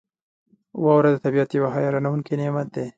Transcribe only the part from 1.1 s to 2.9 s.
د طبعیت یو حیرانونکی نعمت دی.